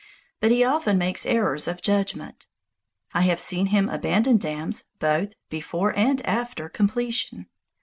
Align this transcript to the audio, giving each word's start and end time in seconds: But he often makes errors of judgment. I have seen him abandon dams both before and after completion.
But 0.39 0.49
he 0.49 0.63
often 0.63 0.97
makes 0.97 1.27
errors 1.27 1.67
of 1.67 1.79
judgment. 1.83 2.47
I 3.13 3.21
have 3.21 3.39
seen 3.39 3.67
him 3.67 3.87
abandon 3.87 4.37
dams 4.37 4.85
both 4.97 5.33
before 5.51 5.95
and 5.95 6.25
after 6.25 6.69
completion. 6.69 7.45